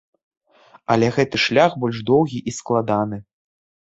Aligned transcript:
Але 0.93 1.09
гэты 1.17 1.41
шлях 1.43 1.75
больш 1.83 1.99
доўгі 2.07 2.39
і 2.53 2.55
складаны. 2.61 3.21